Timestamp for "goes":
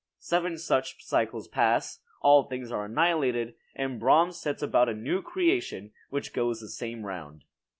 6.33-6.59